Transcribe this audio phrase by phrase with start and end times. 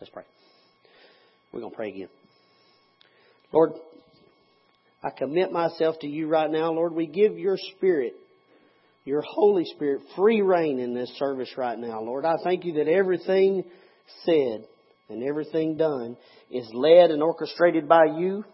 [0.00, 0.24] Let's pray.
[1.52, 2.08] We're going to pray again.
[3.52, 3.72] Lord,
[5.02, 6.72] I commit myself to you right now.
[6.72, 8.14] Lord, we give your Spirit,
[9.04, 12.00] your Holy Spirit, free reign in this service right now.
[12.00, 13.64] Lord, I thank you that everything
[14.24, 14.64] said
[15.10, 16.16] and everything done
[16.50, 18.44] is led and orchestrated by you.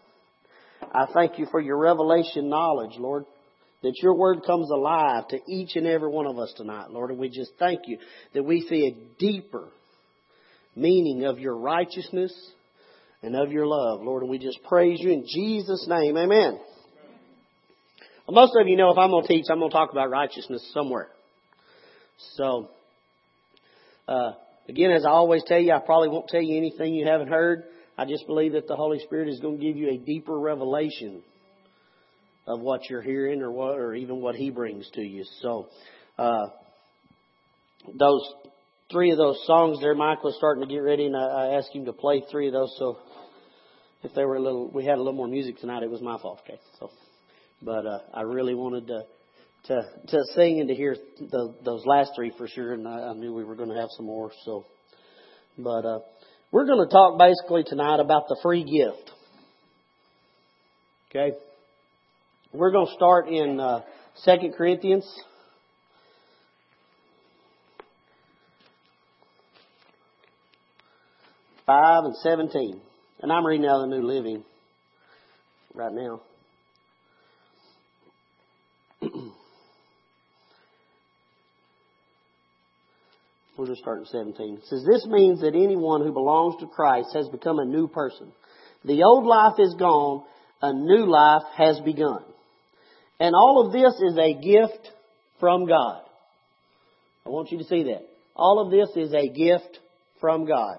[0.82, 3.24] I thank you for your revelation knowledge, Lord,
[3.82, 7.10] that your word comes alive to each and every one of us tonight, Lord.
[7.10, 7.98] And we just thank you
[8.34, 9.68] that we see a deeper
[10.76, 12.32] meaning of your righteousness
[13.22, 14.22] and of your love, Lord.
[14.22, 16.16] And we just praise you in Jesus' name.
[16.16, 16.60] Amen.
[18.28, 20.10] Well, most of you know if I'm going to teach, I'm going to talk about
[20.10, 21.08] righteousness somewhere.
[22.34, 22.70] So,
[24.08, 24.32] uh,
[24.68, 27.64] again, as I always tell you, I probably won't tell you anything you haven't heard.
[27.96, 31.22] I just believe that the Holy Spirit is going to give you a deeper revelation
[32.46, 35.24] of what you're hearing or what, or even what He brings to you.
[35.40, 35.68] So,
[36.18, 36.46] uh,
[37.94, 38.22] those
[38.90, 41.74] three of those songs there, Mike was starting to get ready, and I, I asked
[41.74, 42.74] him to play three of those.
[42.78, 42.98] So,
[44.02, 45.82] if they were a little, we had a little more music tonight.
[45.82, 46.40] It was my fault.
[46.44, 46.90] Okay, so,
[47.62, 49.02] but uh, I really wanted to
[49.66, 53.12] to to sing and to hear the, those last three for sure, and I, I
[53.14, 54.30] knew we were going to have some more.
[54.44, 54.64] So,
[55.58, 55.98] but uh,
[56.52, 59.10] we're going to talk basically tonight about the free gift.
[61.10, 61.36] Okay,
[62.52, 63.80] we're going to start in uh,
[64.16, 65.04] Second Corinthians.
[71.66, 72.80] Five and seventeen,
[73.20, 74.44] and I'm reading out of the New Living
[75.74, 76.22] right now.
[83.56, 84.58] We'll just start at 17.
[84.58, 88.30] It says, This means that anyone who belongs to Christ has become a new person.
[88.84, 90.24] The old life is gone,
[90.60, 92.22] a new life has begun.
[93.18, 94.90] And all of this is a gift
[95.40, 96.02] from God.
[97.24, 98.06] I want you to see that.
[98.34, 99.78] All of this is a gift
[100.20, 100.76] from God.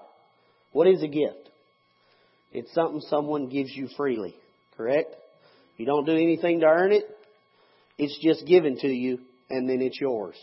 [0.78, 1.50] What is a gift?
[2.52, 4.36] It's something someone gives you freely,
[4.78, 5.16] correct?
[5.75, 7.04] You don't do anything to earn it.
[7.98, 9.17] It's just given to you
[9.49, 10.36] and then it's yours.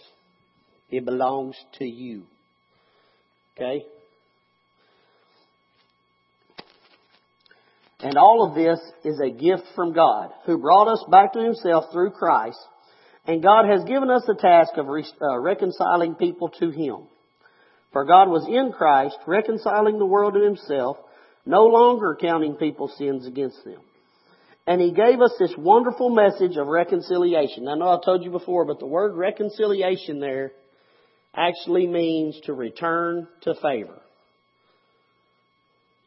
[0.91, 2.25] It belongs to you.
[3.55, 3.85] Okay?
[8.01, 11.93] And all of this is a gift from God, who brought us back to Himself
[11.93, 12.59] through Christ.
[13.25, 17.07] And God has given us the task of uh, reconciling people to Him.
[17.95, 20.97] For God was in Christ, reconciling the world to Himself,
[21.47, 23.81] no longer counting people's sins against them.
[24.67, 27.69] And He gave us this wonderful message of reconciliation.
[27.69, 30.51] I know I told you before, but the word reconciliation there
[31.37, 34.01] actually means to return to favor.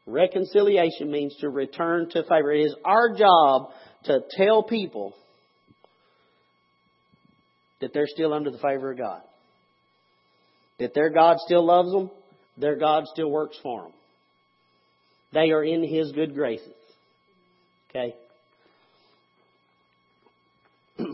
[0.05, 2.51] Reconciliation means to return to favor.
[2.51, 3.69] It is our job
[4.05, 5.13] to tell people
[7.79, 9.21] that they're still under the favor of God.
[10.79, 12.11] That their God still loves them,
[12.57, 13.91] their God still works for them.
[15.33, 16.73] They are in His good graces.
[17.89, 18.15] Okay?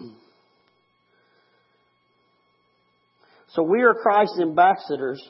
[3.55, 5.23] So we are Christ's ambassadors.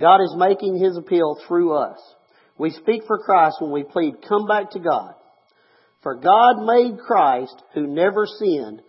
[0.00, 1.98] God is making His appeal through us.
[2.58, 5.14] We speak for Christ when we plead, come back to God.
[6.02, 8.82] For God made Christ, who never sinned,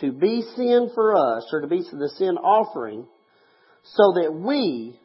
[0.00, 3.06] to be sin for us, or to be the sin offering,
[3.84, 4.98] so that we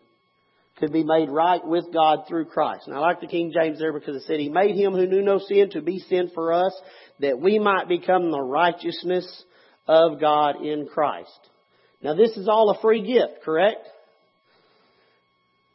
[0.78, 2.88] could be made right with God through Christ.
[2.88, 5.24] And I like the King James there because it said He made Him who knew
[5.24, 6.74] no sin to be sin for us,
[7.20, 9.44] that we might become the righteousness
[9.88, 11.40] of God in Christ.
[12.02, 13.84] Now this is all a free gift, correct?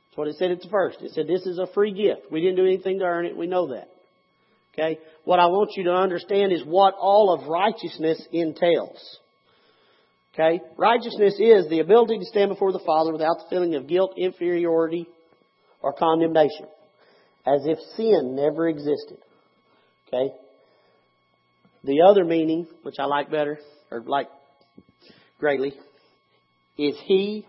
[0.09, 1.01] That's what it said at the first.
[1.01, 2.31] It said this is a free gift.
[2.31, 3.37] We didn't do anything to earn it.
[3.37, 3.89] We know that.
[4.75, 4.99] Okay?
[5.25, 9.19] What I want you to understand is what all of righteousness entails.
[10.35, 10.61] Okay?
[10.77, 15.07] Righteousness is the ability to stand before the Father without the feeling of guilt, inferiority,
[15.81, 16.67] or condemnation.
[17.47, 19.19] As if sin never existed.
[20.09, 20.33] Okay?
[21.85, 23.59] The other meaning, which I like better,
[23.91, 24.29] or like
[25.39, 25.75] greatly,
[26.79, 27.47] is he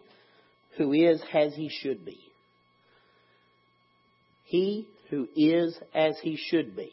[0.77, 2.19] who is as he should be.
[4.45, 6.91] He who is as he should be.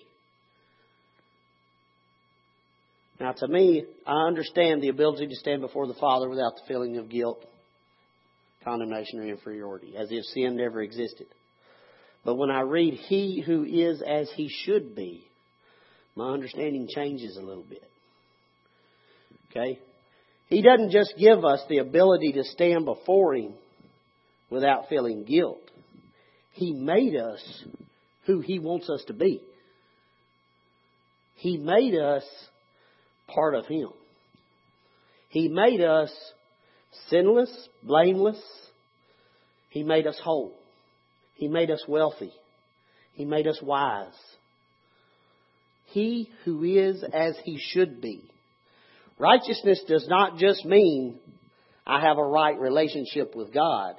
[3.20, 6.96] Now, to me, I understand the ability to stand before the Father without the feeling
[6.96, 7.44] of guilt,
[8.64, 11.26] condemnation, or inferiority, as if sin never existed.
[12.24, 15.22] But when I read, He who is as He should be,
[16.16, 17.84] my understanding changes a little bit.
[19.50, 19.78] Okay?
[20.48, 23.52] He doesn't just give us the ability to stand before Him
[24.48, 25.60] without feeling guilt.
[26.52, 27.64] He made us
[28.24, 29.42] who He wants us to be.
[31.36, 32.24] He made us
[33.34, 33.88] part of Him.
[35.28, 36.12] He made us
[37.08, 37.50] sinless,
[37.82, 38.40] blameless.
[39.70, 40.52] He made us whole.
[41.36, 42.32] He made us wealthy.
[43.14, 44.12] He made us wise.
[45.86, 48.22] He who is as he should be.
[49.18, 51.18] Righteousness does not just mean
[51.86, 53.94] I have a right relationship with God.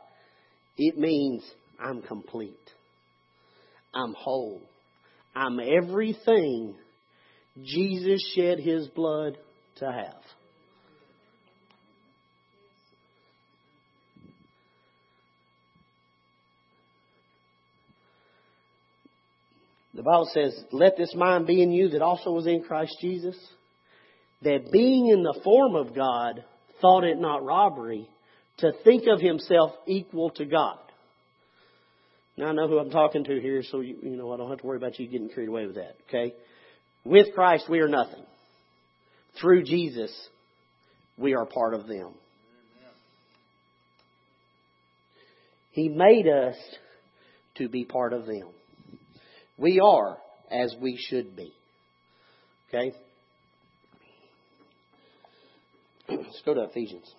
[0.78, 1.44] It means
[1.80, 2.56] I'm complete.
[3.94, 4.62] I'm whole.
[5.36, 6.76] I'm everything
[7.62, 9.38] Jesus shed his blood
[9.78, 10.22] to have.
[19.94, 23.36] The Bible says, Let this mind be in you that also was in Christ Jesus,
[24.42, 26.44] that being in the form of God,
[26.82, 28.10] thought it not robbery
[28.58, 30.78] to think of himself equal to God.
[32.38, 34.60] Now I know who I'm talking to here, so you, you know I don't have
[34.60, 35.96] to worry about you getting carried away with that.
[36.08, 36.34] Okay,
[37.04, 38.24] with Christ we are nothing.
[39.40, 40.12] Through Jesus,
[41.18, 42.14] we are part of them.
[45.72, 46.56] He made us
[47.56, 48.50] to be part of them.
[49.58, 50.18] We are
[50.52, 51.54] as we should be.
[52.70, 52.94] Okay?
[56.10, 57.10] Let's go to Ephesians.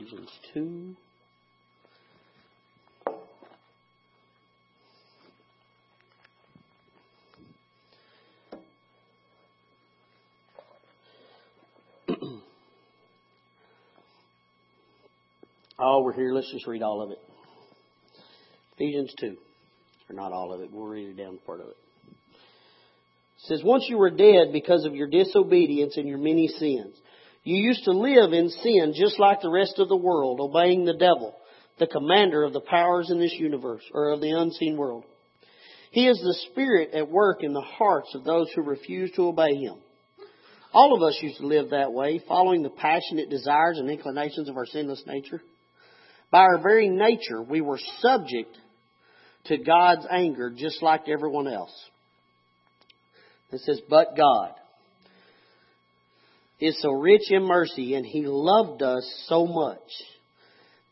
[0.00, 0.96] Ephesians 2.
[15.82, 16.34] Oh, we're here.
[16.34, 17.16] Let's just read all of it.
[18.76, 19.34] Ephesians 2.
[20.10, 20.70] Or not all of it.
[20.70, 21.76] We'll read it down part of it.
[22.08, 22.16] It
[23.46, 26.94] says, Once you were dead because of your disobedience and your many sins.
[27.50, 30.94] You used to live in sin just like the rest of the world, obeying the
[30.94, 31.34] devil,
[31.80, 35.02] the commander of the powers in this universe, or of the unseen world.
[35.90, 39.56] He is the spirit at work in the hearts of those who refuse to obey
[39.56, 39.78] him.
[40.72, 44.56] All of us used to live that way, following the passionate desires and inclinations of
[44.56, 45.42] our sinless nature.
[46.30, 48.56] By our very nature, we were subject
[49.46, 51.74] to God's anger just like everyone else.
[53.50, 54.52] It says, but God
[56.60, 59.78] is so rich in mercy and He loved us so much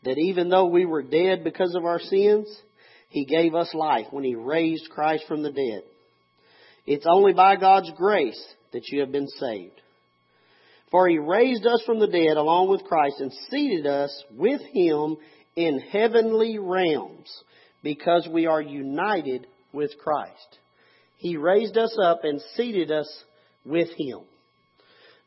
[0.05, 2.49] that even though we were dead because of our sins,
[3.11, 5.82] He gave us life when He raised Christ from the dead.
[6.87, 8.43] It's only by God's grace
[8.73, 9.79] that you have been saved.
[10.91, 15.17] For he raised us from the dead along with Christ and seated us with him
[15.55, 17.31] in heavenly realms
[17.82, 20.59] because we are united with Christ.
[21.19, 23.25] He raised us up and seated us
[23.67, 24.20] with him.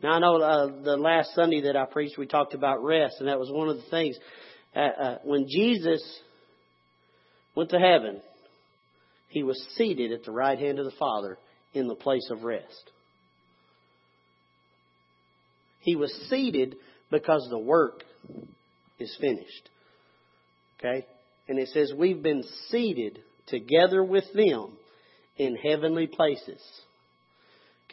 [0.04, 3.28] Now I know uh, the last Sunday that I preached, we talked about rest, and
[3.28, 4.18] that was one of the things.
[4.76, 6.02] Uh, uh, when Jesus
[7.56, 8.22] went to heaven,
[9.30, 11.38] he was seated at the right hand of the Father
[11.74, 12.92] in the place of rest.
[15.82, 16.76] He was seated
[17.10, 18.04] because the work
[19.00, 19.70] is finished.
[20.80, 21.06] Okay?
[21.48, 24.78] And it says we've been seated together with them
[25.38, 26.62] in heavenly places.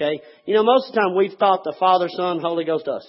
[0.01, 0.21] Okay?
[0.47, 3.07] You know, most of the time we've thought the Father, Son, Holy Ghost, us.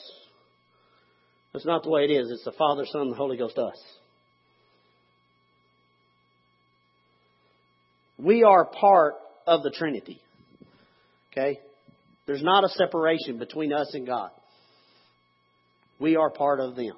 [1.54, 2.32] That's not the way it is.
[2.32, 3.76] It's the Father, Son, the Holy Ghost, us.
[8.18, 9.16] We are part
[9.46, 10.20] of the Trinity.
[11.32, 11.60] Okay?
[12.26, 14.32] There's not a separation between us and God.
[16.00, 16.94] We are part of them.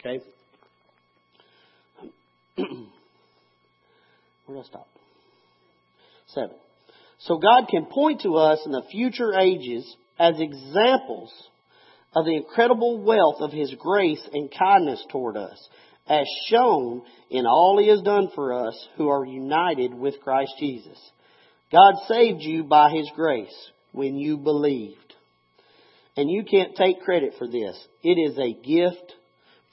[0.00, 0.22] Okay?
[4.46, 4.86] Where did I stop?
[6.28, 6.56] Seven.
[7.20, 11.32] So God can point to us in the future ages as examples
[12.14, 15.68] of the incredible wealth of His grace and kindness toward us,
[16.06, 20.98] as shown in all He has done for us who are united with Christ Jesus.
[21.70, 24.96] God saved you by His grace when you believed.
[26.16, 27.76] And you can't take credit for this.
[28.02, 29.12] It is a gift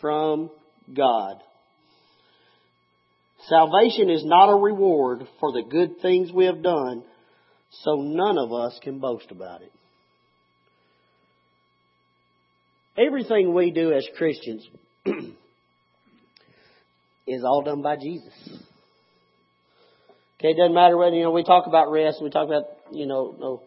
[0.01, 0.49] from
[0.93, 1.37] God.
[3.47, 7.03] Salvation is not a reward for the good things we have done,
[7.83, 9.71] so none of us can boast about it.
[12.97, 14.67] Everything we do as Christians
[17.27, 18.33] is all done by Jesus.
[20.39, 23.05] Okay, it doesn't matter whether, you know, we talk about rest, we talk about, you
[23.05, 23.63] know, no,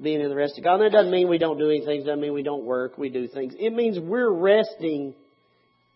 [0.00, 0.80] being in the rest of God.
[0.80, 3.26] And that doesn't mean we don't do anything, doesn't mean we don't work, we do
[3.28, 3.54] things.
[3.58, 5.14] It means we're resting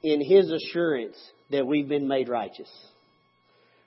[0.02, 1.16] in His assurance
[1.50, 2.70] that we've been made righteous.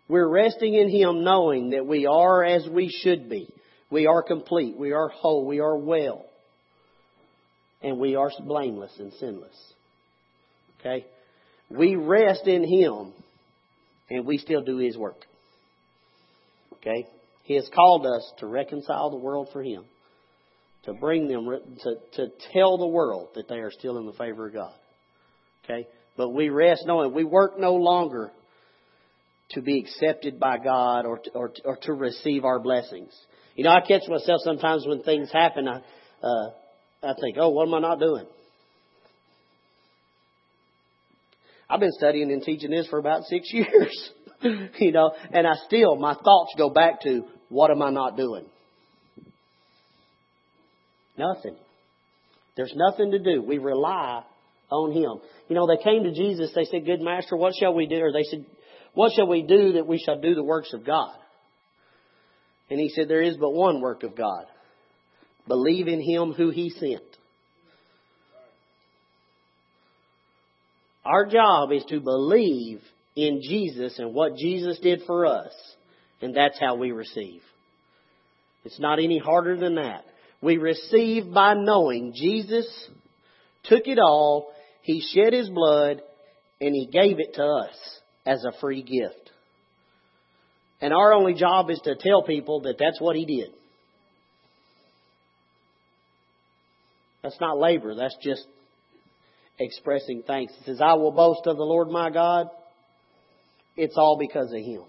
[0.09, 3.47] We're resting in Him knowing that we are as we should be.
[3.91, 4.75] We are complete.
[4.75, 5.45] We are whole.
[5.45, 6.25] We are well.
[7.81, 9.55] And we are blameless and sinless.
[10.79, 11.05] Okay?
[11.69, 13.13] We rest in Him
[14.09, 15.23] and we still do His work.
[16.73, 17.07] Okay?
[17.43, 19.83] He has called us to reconcile the world for Him,
[20.85, 21.45] to bring them,
[21.83, 24.73] to, to tell the world that they are still in the favor of God.
[25.63, 25.87] Okay?
[26.17, 28.31] But we rest knowing we work no longer
[29.51, 33.11] to be accepted by God or to, or, or to receive our blessings.
[33.55, 35.81] You know, I catch myself sometimes when things happen, I,
[36.23, 36.49] uh,
[37.03, 38.25] I think, oh, what am I not doing?
[41.69, 45.95] I've been studying and teaching this for about six years, you know, and I still,
[45.95, 48.45] my thoughts go back to, what am I not doing?
[51.17, 51.55] Nothing.
[52.55, 53.41] There's nothing to do.
[53.41, 54.23] We rely
[54.71, 55.21] on Him.
[55.47, 57.97] You know, they came to Jesus, they said, Good Master, what shall we do?
[57.97, 58.45] Or they said,
[58.99, 61.15] What shall we do that we shall do the works of God?
[62.69, 64.43] And He said, There is but one work of God.
[65.47, 67.01] Believe in Him who He sent.
[71.05, 72.81] Our job is to believe
[73.15, 75.53] in Jesus and what Jesus did for us.
[76.21, 77.39] And that's how we receive.
[78.65, 80.03] It's not any harder than that.
[80.41, 82.67] We receive by knowing Jesus
[83.63, 84.51] took it all,
[84.81, 86.01] He shed His blood,
[86.59, 87.98] and He gave it to us
[88.29, 89.31] as a free gift.
[90.81, 93.49] And our only job is to tell people that that's what He did.
[97.23, 98.45] That's not labor, that's just
[99.59, 100.53] expressing thanks.
[100.59, 102.47] He says, I will boast of the Lord my God.
[103.75, 104.83] It's all because of Him.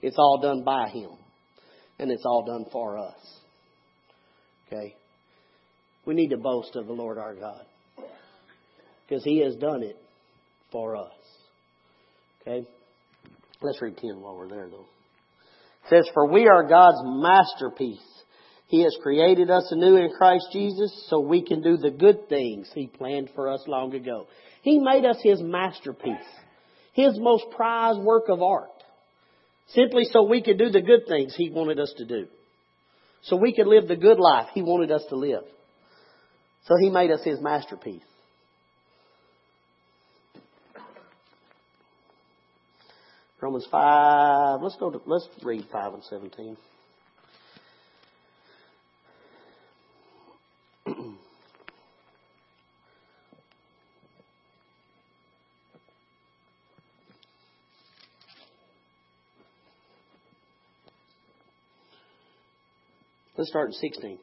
[0.00, 1.10] It's all done by Him.
[1.98, 3.14] And it's all done for us.
[4.66, 4.94] Okay?
[6.06, 7.64] We need to boast of the Lord our God.
[9.06, 9.96] Because He has done it
[10.72, 11.12] for us.
[12.46, 12.66] Okay?
[13.62, 14.86] Let's read 10 while we're there, though.
[15.84, 17.98] It says, For we are God's masterpiece.
[18.68, 22.70] He has created us anew in Christ Jesus so we can do the good things
[22.74, 24.26] He planned for us long ago.
[24.62, 26.12] He made us His masterpiece.
[26.92, 28.70] His most prized work of art.
[29.68, 32.26] Simply so we could do the good things He wanted us to do.
[33.22, 35.44] So we could live the good life He wanted us to live.
[36.66, 38.02] So He made us His masterpiece.
[43.44, 46.56] Romans 5, let's go to, let's read 5 and 17.
[63.36, 64.18] Let's start in 16.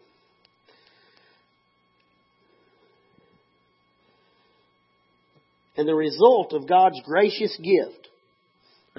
[5.77, 8.07] And the result of God's gracious gift.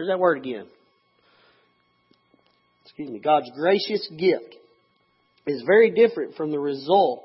[0.03, 0.67] There's that word again.
[2.85, 3.21] Excuse me.
[3.21, 4.57] God's gracious gift
[5.47, 7.23] is very different from the result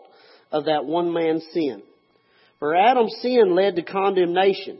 [0.52, 1.82] of that one man's sin.
[2.60, 4.78] For Adam's sin led to condemnation.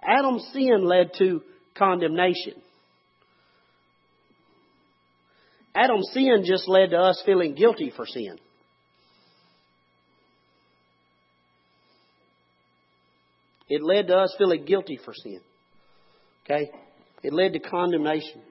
[0.00, 1.42] Adam's sin led to
[1.76, 2.54] condemnation.
[5.74, 8.38] Adam's sin just led to us feeling guilty for sin.
[13.68, 15.40] It led to us feeling guilty for sin.
[16.44, 16.70] Okay?
[17.22, 18.42] It led to condemnation.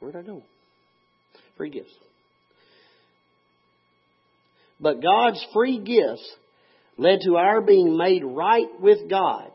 [0.00, 0.42] Where'd I go?
[1.56, 1.94] Free gifts.
[4.80, 6.28] But God's free gifts
[6.98, 9.50] led to our being made right with God,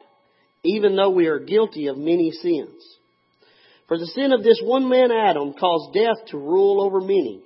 [0.63, 2.81] even though we are guilty of many sins.
[3.87, 7.43] For the sin of this one man Adam caused death to rule over many.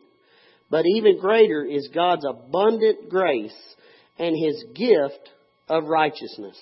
[0.74, 3.54] But even greater is God's abundant grace
[4.18, 5.30] and his gift
[5.70, 6.58] of righteousness.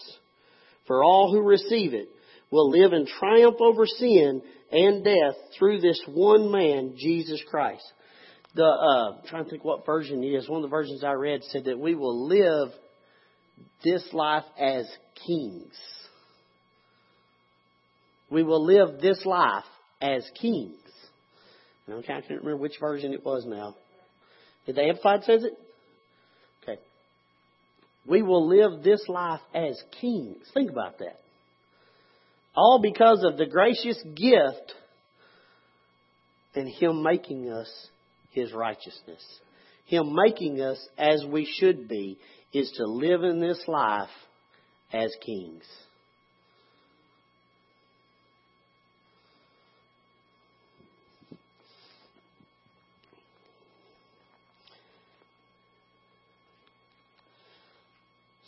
[0.85, 2.09] For all who receive it
[2.51, 7.85] will live in triumph over sin and death through this one man, Jesus Christ
[8.53, 10.49] the uh, I'm trying to think what version it is.
[10.49, 12.73] One of the versions I read said that we will live
[13.81, 14.85] this life as
[15.25, 15.73] kings.
[18.29, 19.63] We will live this life
[20.01, 20.75] as kings.
[21.89, 23.77] Okay, I can't remember which version it was now.
[24.65, 25.53] Did the Amplified says it?
[26.63, 26.79] Okay.
[28.07, 30.45] We will live this life as kings.
[30.53, 31.19] Think about that.
[32.55, 34.73] All because of the gracious gift
[36.53, 37.69] and Him making us
[38.31, 39.23] his righteousness.
[39.85, 42.17] Him making us as we should be
[42.53, 44.09] is to live in this life
[44.93, 45.63] as kings.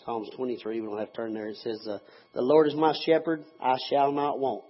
[0.06, 1.48] Psalms 23, we don't have to turn there.
[1.48, 2.00] It says, uh,
[2.34, 4.64] The Lord is my shepherd, I shall not want.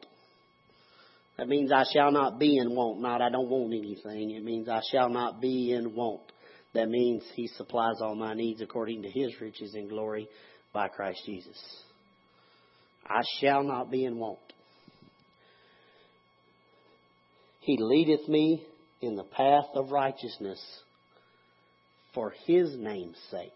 [1.37, 4.31] That means I shall not be in want, not I don't want anything.
[4.31, 6.21] It means I shall not be in want.
[6.73, 10.27] That means He supplies all my needs according to His riches in glory
[10.73, 11.57] by Christ Jesus.
[13.05, 14.39] I shall not be in want.
[17.61, 18.63] He leadeth me
[19.01, 20.61] in the path of righteousness
[22.13, 23.51] for His name's sake.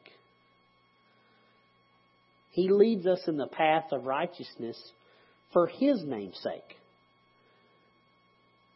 [2.57, 4.81] He leads us in the path of righteousness
[5.53, 6.75] for His name's sake.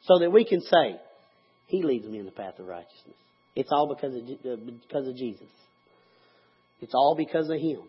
[0.03, 0.97] So that we can say,
[1.65, 3.15] He leads me in the path of righteousness.
[3.55, 4.55] It's all because of, uh,
[4.87, 5.49] because of Jesus.
[6.79, 7.79] It's all because of Him.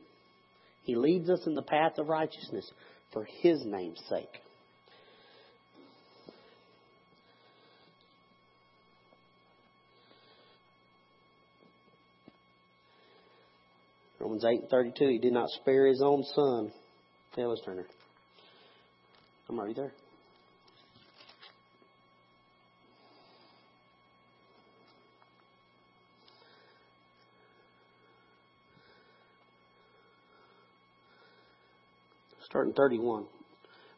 [0.85, 2.67] He leads us in the path of righteousness
[3.13, 4.41] for His name's sake.
[14.23, 16.71] Romans 8 and 32, He did not spare His own Son.
[17.37, 17.87] Yeah, let's turn there.
[19.49, 19.93] I'm already there.
[32.45, 33.25] Starting 31.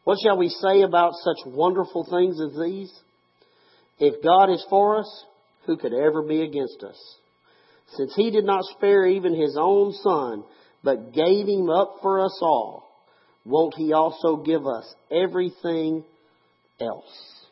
[0.04, 2.92] What shall we say about such wonderful things as these?
[3.98, 5.24] If God is for us,
[5.66, 6.96] who could ever be against us?
[7.92, 10.44] Since he did not spare even his own son,
[10.82, 12.88] but gave him up for us all,
[13.44, 16.04] won't he also give us everything
[16.80, 17.44] else?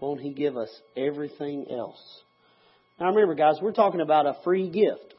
[0.00, 2.00] Won't he give us everything else?
[2.98, 5.14] Now remember guys, we're talking about a free gift.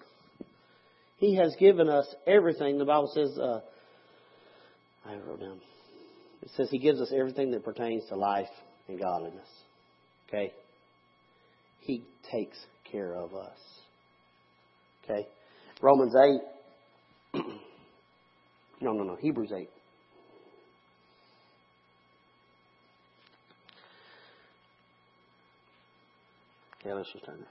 [1.17, 2.77] He has given us everything.
[2.77, 3.61] The Bible says, uh,
[5.05, 5.59] I wrote down.
[6.41, 8.49] It says He gives us everything that pertains to life
[8.87, 9.47] and godliness.
[10.27, 10.53] Okay?
[11.81, 12.57] He takes
[12.91, 13.57] care of us.
[15.03, 15.27] Okay?
[15.81, 16.15] Romans
[17.33, 17.41] 8.
[18.81, 19.15] no, no, no.
[19.15, 19.69] Hebrews 8.
[26.81, 27.47] Okay, let's just turn there.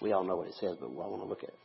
[0.00, 1.58] We all know what it says, but I want to look at it.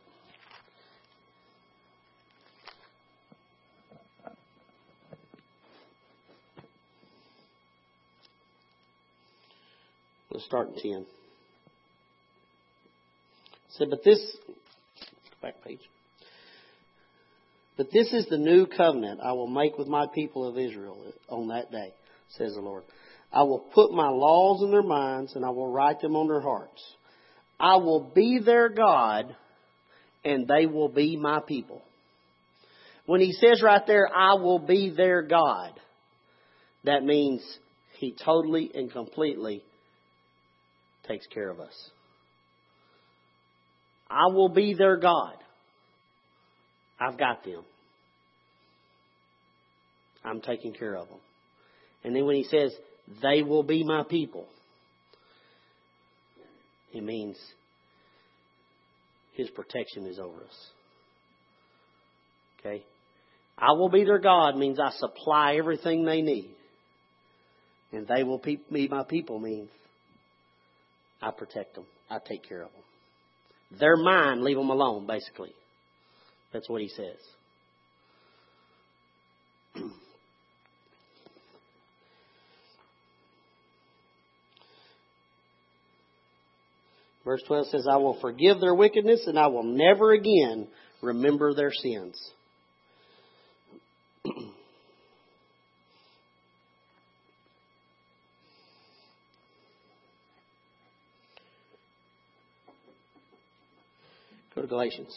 [10.32, 11.06] Let's start in 10.
[13.72, 14.18] Said, but this,
[15.42, 15.80] back page.
[17.76, 20.96] But this is the new covenant I will make with my people of Israel
[21.28, 21.92] on that day,
[22.36, 22.84] says the Lord.
[23.30, 26.40] I will put my laws in their minds and I will write them on their
[26.40, 26.82] hearts.
[27.60, 29.36] I will be their God
[30.24, 31.82] and they will be my people.
[33.04, 35.72] When he says right there, I will be their God,
[36.84, 37.42] that means
[37.98, 39.62] he totally and completely
[41.06, 41.90] takes care of us.
[44.08, 45.34] I will be their God.
[47.00, 47.64] I've got them.
[50.24, 51.18] I'm taking care of them.
[52.04, 52.72] And then when he says,
[53.22, 54.46] they will be my people,
[56.92, 57.36] it means
[59.34, 60.66] his protection is over us.
[62.60, 62.84] Okay?
[63.58, 66.50] I will be their God means I supply everything they need.
[67.92, 69.70] And they will be my people means
[71.22, 71.86] I protect them.
[72.10, 72.82] I take care of them.
[73.78, 75.52] They're mine, leave them alone, basically.
[76.52, 77.16] That's what he says.
[87.24, 90.66] Verse 12 says, I will forgive their wickedness and I will never again
[91.02, 92.20] remember their sins.
[104.72, 105.14] Galatians.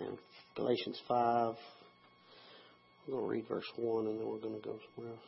[0.00, 0.18] And
[0.56, 1.54] Galatians 5.
[3.06, 5.22] We're going to read verse 1 and then we're going to go somewhere else.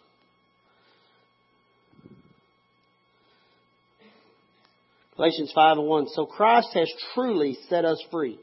[5.14, 6.06] Galatians 5 and 1.
[6.08, 8.40] So Christ has truly set us free.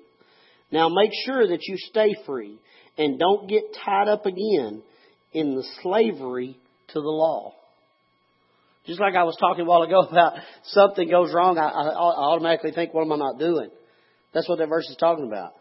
[0.71, 2.57] Now make sure that you stay free
[2.97, 4.83] and don't get tied up again
[5.35, 7.53] in the slavery to the law.
[8.87, 12.71] Just like I was talking a while ago about something goes wrong, I, I automatically
[12.71, 13.69] think, what am I not doing?
[14.33, 15.53] That's what that verse is talking about.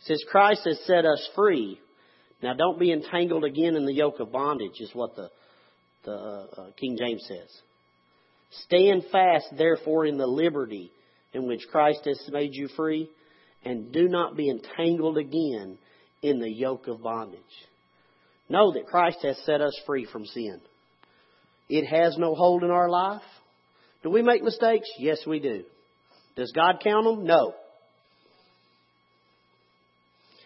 [0.00, 1.80] It says, Christ has set us free.
[2.42, 5.28] Now don't be entangled again in the yoke of bondage, is what the,
[6.04, 7.48] the uh, King James says.
[8.64, 10.90] Stand fast, therefore, in the liberty
[11.32, 13.08] in which Christ has made you free,
[13.64, 15.78] and do not be entangled again
[16.22, 17.40] in the yoke of bondage.
[18.48, 20.60] Know that Christ has set us free from sin.
[21.68, 23.22] It has no hold in our life.
[24.02, 24.88] Do we make mistakes?
[24.98, 25.64] Yes, we do.
[26.36, 27.26] Does God count them?
[27.26, 27.52] No.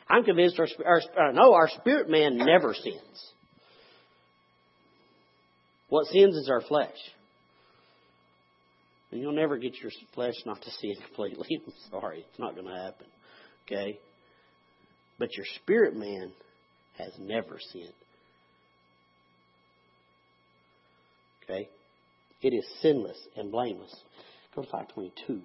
[0.09, 3.33] I'm convinced our, our uh, no, our spirit man never sins.
[5.89, 6.97] What sins is our flesh.
[9.11, 11.47] And you'll never get your flesh not to sin completely.
[11.67, 13.07] I'm sorry, it's not going to happen.
[13.67, 13.99] Okay?
[15.19, 16.33] But your spirit man
[16.99, 17.93] has never sinned.
[21.45, 21.69] Okay?
[22.43, 23.95] It is sinless and blameless.
[24.55, 25.43] Go to 522.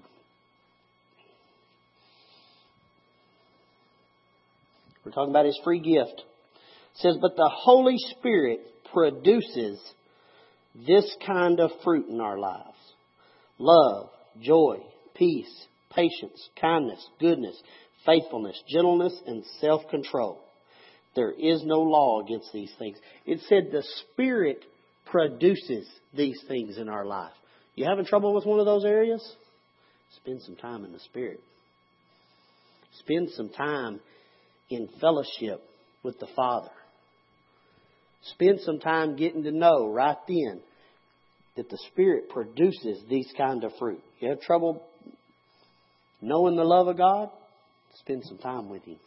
[5.06, 6.20] We're talking about his free gift.
[6.20, 8.60] It says, But the Holy Spirit
[8.94, 9.80] produces
[10.86, 12.76] this kind of fruit in our lives
[13.58, 14.10] love,
[14.42, 14.78] joy,
[15.16, 17.56] peace, patience, kindness, goodness,
[18.06, 20.44] faithfulness, gentleness, and self control.
[21.18, 22.96] There is no law against these things.
[23.26, 24.64] It said the Spirit
[25.08, 27.34] produces these things in our life.
[27.74, 29.28] You having trouble with one of those areas?
[30.18, 31.40] Spend some time in the Spirit.
[33.00, 34.00] Spend some time
[34.70, 35.64] in fellowship
[36.04, 36.70] with the Father.
[38.34, 40.62] Spend some time getting to know right then
[41.56, 44.04] that the Spirit produces these kind of fruit.
[44.20, 44.86] You have trouble
[46.22, 47.32] knowing the love of God?
[48.02, 48.98] Spend some time with Him.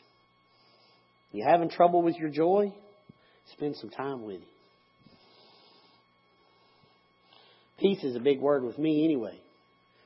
[1.32, 2.72] You having trouble with your joy?
[3.52, 4.46] Spend some time with Him.
[7.78, 9.40] Peace is a big word with me anyway,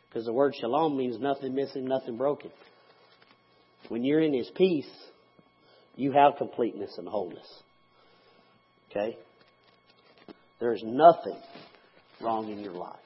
[0.09, 2.51] because the word shalom means nothing missing, nothing broken.
[3.89, 4.89] When you're in His peace,
[5.97, 7.47] you have completeness and wholeness.
[8.91, 9.17] Okay?
[10.61, 11.39] There's nothing
[12.21, 12.97] wrong in your life.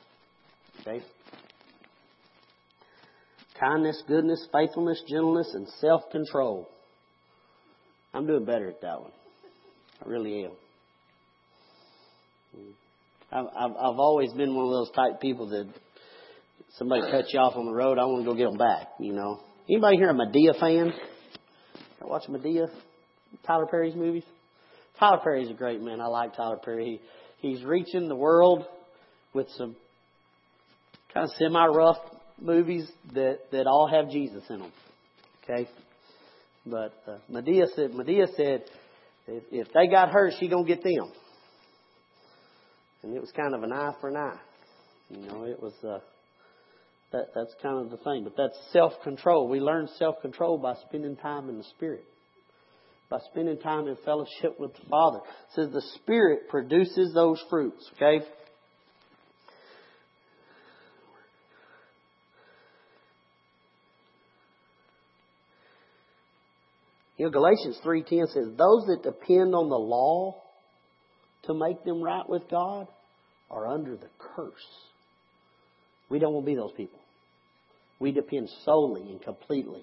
[0.81, 1.03] Okay?
[3.59, 6.69] Kindness, goodness, faithfulness, gentleness, and self control.
[8.15, 9.13] I'm doing better at that one.
[10.05, 10.53] I really am.
[13.31, 15.69] I've, I've, always been one of those type people that
[16.79, 19.13] somebody cuts you off on the road, I want to go get them back, you
[19.13, 19.41] know.
[19.69, 20.95] Anybody here a Madea fan?
[22.03, 22.69] I watch Madea,
[23.47, 24.25] Tyler Perry's movies.
[24.99, 26.01] Tyler Perry's a great man.
[26.01, 27.01] I like Tyler Perry.
[27.41, 28.65] He, he's reaching the world
[29.35, 29.77] with some
[31.13, 31.99] kind of semi-rough
[32.41, 34.73] movies that that all have Jesus in them.
[35.45, 35.69] Okay,
[36.71, 38.65] but uh, Madea said Madea said
[39.27, 41.13] if, if they got hurt, she gonna get them
[43.03, 44.39] and it was kind of an eye for an eye.
[45.11, 45.99] You know, it was uh,
[47.13, 48.25] that that's kind of the thing.
[48.25, 49.49] But that's self control.
[49.49, 52.05] We learn self control by spending time in the Spirit,
[53.09, 55.19] by spending time in fellowship with the Father.
[55.19, 57.89] It says the Spirit produces those fruits.
[57.97, 58.25] Okay.
[67.19, 70.37] You know, Galatians 3.10 says, those that depend on the law
[71.45, 72.87] to make them right with God
[73.51, 74.53] are under the curse.
[76.09, 77.01] We don't want to be those people.
[77.99, 79.83] We depend solely and completely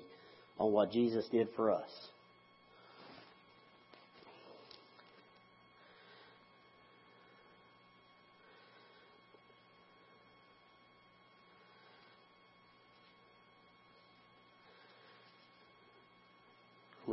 [0.58, 1.90] on what Jesus did for us.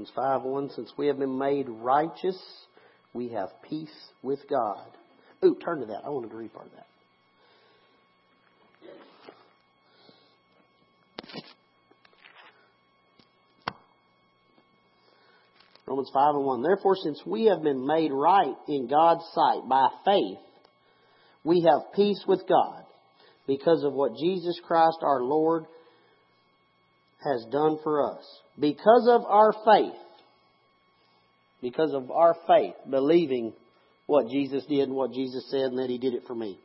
[0.03, 2.37] Romans 5 1 Since we have been made righteous
[3.15, 4.87] we have peace with God.
[5.45, 6.03] Ooh, turn to that.
[6.05, 6.87] I wanted to read part of that.
[15.87, 16.63] Romans 5 and 1.
[16.63, 20.39] Therefore, since we have been made right in God's sight by faith,
[21.45, 22.85] we have peace with God
[23.47, 25.67] because of what Jesus Christ our Lord
[27.25, 28.25] has done for us.
[28.59, 29.99] Because of our faith,
[31.61, 33.53] because of our faith, believing
[34.07, 36.59] what Jesus did and what Jesus said and that He did it for me.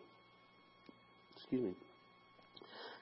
[1.35, 1.75] Excuse me.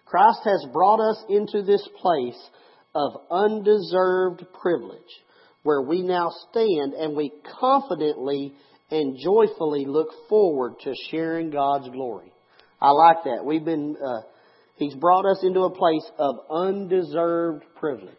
[0.06, 2.40] Christ has brought us into this place
[2.94, 5.02] of undeserved privilege
[5.64, 8.54] where we now stand and we confidently
[8.92, 12.32] and joyfully look forward to sharing God's glory.
[12.80, 13.44] I like that.
[13.44, 14.22] We've been, uh,
[14.78, 18.16] He's brought us into a place of undeserved privilege.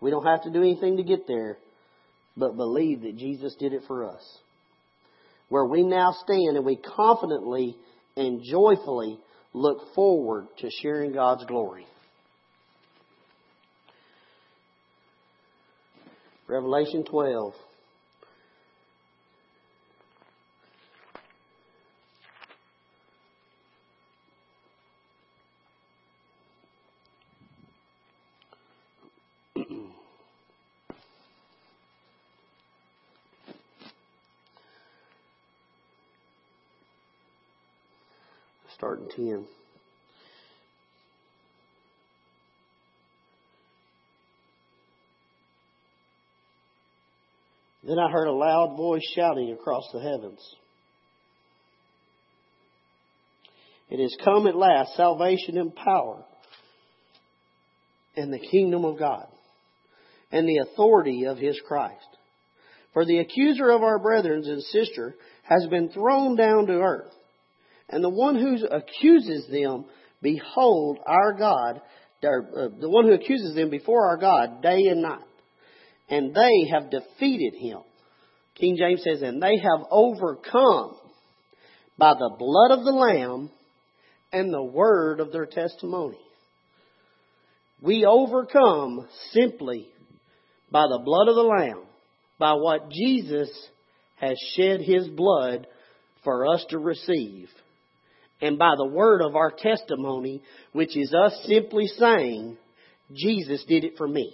[0.00, 1.58] We don't have to do anything to get there,
[2.36, 4.38] but believe that Jesus did it for us.
[5.48, 7.76] Where we now stand and we confidently
[8.16, 9.18] and joyfully
[9.52, 11.86] look forward to sharing God's glory.
[16.46, 17.54] Revelation 12.
[38.74, 39.46] starting 10.
[47.82, 50.40] Then I heard a loud voice shouting across the heavens.
[53.88, 56.24] It has come at last, salvation and power,
[58.16, 59.26] and the kingdom of God,
[60.30, 61.96] and the authority of his Christ.
[62.92, 67.12] For the accuser of our brethren and sister has been thrown down to earth,
[67.90, 69.84] and the one who accuses them,
[70.22, 71.80] behold, our God,
[72.22, 75.24] uh, the one who accuses them before our God day and night.
[76.08, 77.78] And they have defeated him.
[78.54, 80.96] King James says, and they have overcome
[81.98, 83.50] by the blood of the Lamb
[84.32, 86.18] and the word of their testimony.
[87.82, 89.88] We overcome simply
[90.70, 91.84] by the blood of the Lamb,
[92.38, 93.50] by what Jesus
[94.16, 95.66] has shed his blood
[96.22, 97.48] for us to receive,
[98.40, 102.56] and by the word of our testimony, which is us simply saying,
[103.12, 104.32] Jesus did it for me.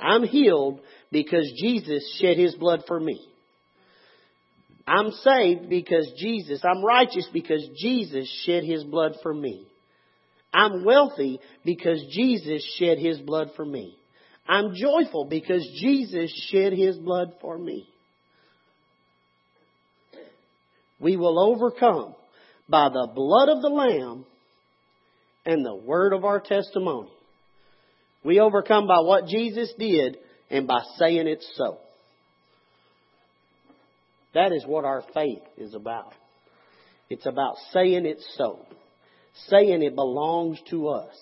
[0.00, 3.20] I'm healed because Jesus shed his blood for me.
[4.86, 9.66] I'm saved because Jesus, I'm righteous because Jesus shed his blood for me.
[10.54, 13.98] I'm wealthy because Jesus shed his blood for me.
[14.48, 17.88] I'm joyful because Jesus shed his blood for me.
[20.98, 22.14] We will overcome
[22.68, 24.24] by the blood of the Lamb
[25.44, 27.10] and the word of our testimony.
[28.24, 30.18] We overcome by what Jesus did
[30.50, 31.78] and by saying it so.
[34.34, 36.12] That is what our faith is about.
[37.08, 38.60] It's about saying it so.
[39.48, 41.14] Saying it belongs to us.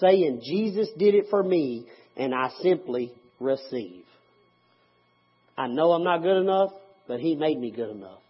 [0.00, 4.04] Saying Jesus did it for me and I simply receive.
[5.56, 6.70] I know I'm not good enough,
[7.06, 8.20] but He made me good enough.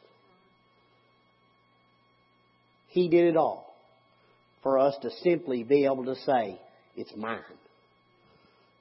[2.98, 3.72] He did it all
[4.64, 6.60] for us to simply be able to say,
[6.96, 7.38] it's mine.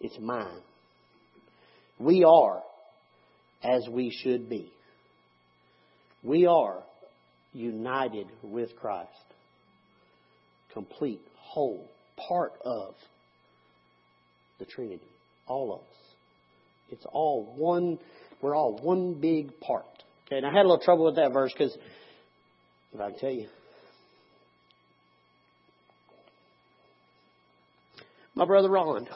[0.01, 0.63] It's mine.
[1.99, 2.63] We are
[3.63, 4.71] as we should be.
[6.23, 6.82] We are
[7.53, 9.12] united with Christ.
[10.73, 11.88] Complete, whole,
[12.27, 12.95] part of
[14.58, 14.99] the Trinity.
[15.45, 15.95] All of us.
[16.89, 17.99] It's all one,
[18.41, 19.86] we're all one big part.
[20.25, 21.77] Okay, and I had a little trouble with that verse because,
[22.95, 23.47] if I can tell you,
[28.38, 29.08] my brother Ron,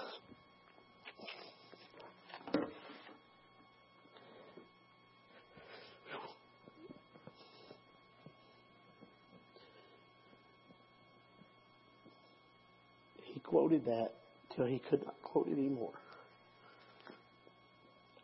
[13.25, 14.13] He quoted that
[14.55, 15.91] till he could not quote it anymore.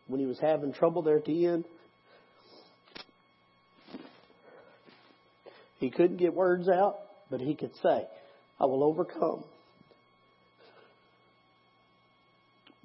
[0.08, 1.64] When he was having trouble there at the end,
[5.78, 6.96] he couldn't get words out,
[7.30, 8.04] but he could say,
[8.58, 9.44] I will overcome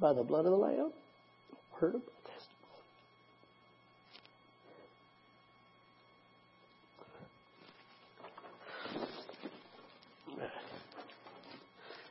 [0.03, 0.91] by the blood of the Lamb,
[1.81, 2.01] word of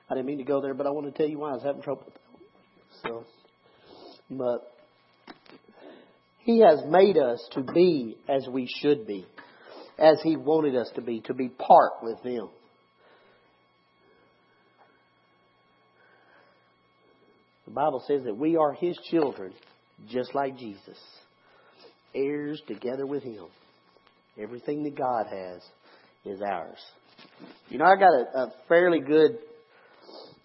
[0.09, 1.63] I didn't mean to go there, but I want to tell you why I was
[1.63, 2.11] having trouble.
[3.03, 3.25] So,
[4.31, 4.73] but
[6.39, 9.27] He has made us to be as we should be,
[9.99, 12.49] as He wanted us to be, to be part with Him.
[17.73, 19.55] The Bible says that we are His children,
[20.11, 20.99] just like Jesus,
[22.15, 23.47] heirs together with Him.
[24.39, 25.63] Everything that God has
[26.27, 26.77] is ours.
[27.71, 29.39] You know, I got a, a fairly good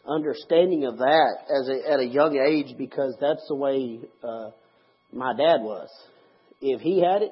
[0.08, 4.52] understanding of that as a, at a young age because that's the way uh,
[5.12, 5.90] my dad was.
[6.62, 7.32] If he had it,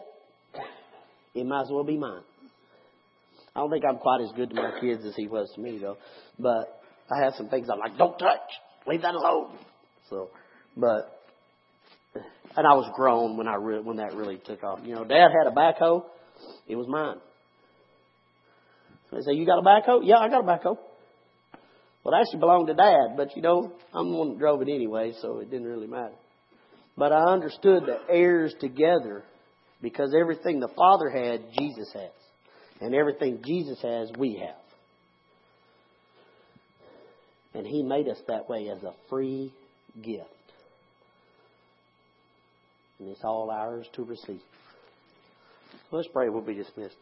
[1.35, 2.23] it might as well be mine.
[3.55, 5.77] I don't think I'm quite as good to my kids as he was to me
[5.77, 5.95] though,
[6.37, 8.41] but I have some things I'm like, don't touch,
[8.85, 9.57] leave that alone.
[10.09, 10.29] So,
[10.77, 11.19] but
[12.15, 14.79] and I was grown when I re- when that really took off.
[14.83, 16.03] You know, Dad had a backhoe,
[16.67, 17.17] it was mine.
[19.11, 20.77] They say, "You got a backhoe?" Yeah, I got a backhoe.
[22.03, 24.69] Well, it actually belonged to Dad, but you know, I'm the one that drove it
[24.69, 26.13] anyway, so it didn't really matter.
[26.97, 29.23] But I understood the heirs together
[29.81, 32.11] because everything the Father had, Jesus has.
[32.81, 34.61] And everything Jesus has, we have.
[37.53, 39.53] And He made us that way as a free
[40.01, 40.29] gift.
[42.99, 44.41] And it's all ours to receive.
[45.91, 46.29] Let's pray.
[46.29, 46.95] We'll be dismissed.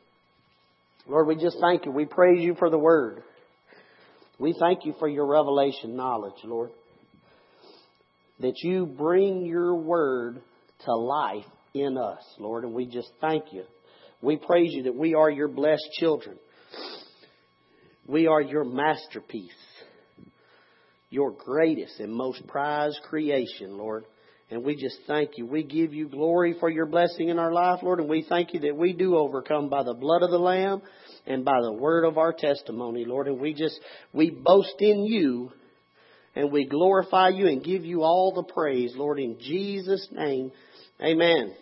[1.08, 1.92] Lord, we just thank you.
[1.92, 3.24] We praise you for the word.
[4.40, 6.72] We thank you for your revelation knowledge, Lord.
[8.40, 10.42] That you bring your word
[10.86, 13.64] to life in us, Lord, and we just thank you.
[14.22, 16.38] We praise you that we are your blessed children.
[18.08, 19.52] We are your masterpiece,
[21.14, 24.06] your greatest and most prized creation, Lord.
[24.50, 25.46] And we just thank you.
[25.46, 28.62] We give you glory for your blessing in our life, Lord, and we thank you
[28.62, 30.82] that we do overcome by the blood of the Lamb
[31.28, 33.28] and by the word of our testimony, Lord.
[33.28, 33.80] And we just,
[34.12, 35.52] we boast in you
[36.36, 40.52] and we glorify you and give you all the praise, Lord, in Jesus' name.
[41.00, 41.54] Amen.